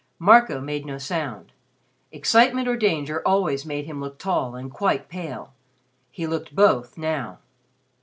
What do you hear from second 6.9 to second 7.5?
now.